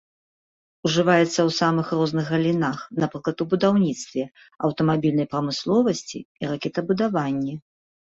Ужываецца 0.87 1.27
ў 1.27 1.55
самых 1.61 1.91
розных 1.99 2.25
галінах, 2.37 2.77
напрыклад 3.05 3.37
у 3.47 3.49
будаўніцтве, 3.53 4.27
аўтамабільнай 4.71 5.27
прамысловасці 5.37 6.17
і 6.27 6.43
ракетабудаванні. 6.57 7.55